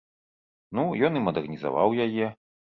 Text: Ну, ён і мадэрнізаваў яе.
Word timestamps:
Ну, 0.79 0.85
ён 1.09 1.13
і 1.21 1.23
мадэрнізаваў 1.27 1.97
яе. 2.09 2.35